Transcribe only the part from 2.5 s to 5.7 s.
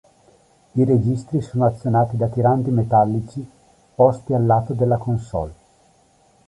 metallici posti al lato della consolle.